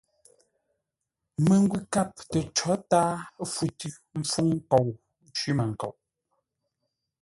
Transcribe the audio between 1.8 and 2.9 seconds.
kâp tə có